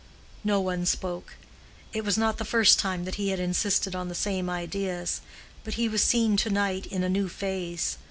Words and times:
No 0.43 0.59
one 0.59 0.87
spoke. 0.87 1.35
It 1.93 2.03
was 2.03 2.17
not 2.17 2.39
the 2.39 2.43
first 2.43 2.79
time 2.79 3.05
that 3.05 3.17
he 3.21 3.29
had 3.29 3.39
insisted 3.39 3.95
on 3.95 4.07
the 4.09 4.15
same 4.15 4.49
ideas, 4.49 5.21
but 5.63 5.75
he 5.75 5.87
was 5.87 6.01
seen 6.03 6.37
to 6.37 6.49
night 6.49 6.87
in 6.87 7.03
a 7.03 7.07
new 7.07 7.29
phase. 7.29 7.97